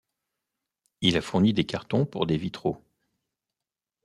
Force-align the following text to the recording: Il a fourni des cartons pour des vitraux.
Il 1.01 1.15
a 1.15 1.21
fourni 1.21 1.53
des 1.53 1.67
cartons 1.67 2.07
pour 2.07 2.25
des 2.25 2.35
vitraux. 2.35 2.81